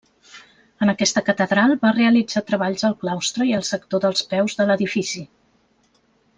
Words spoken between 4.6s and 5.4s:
de l'edifici.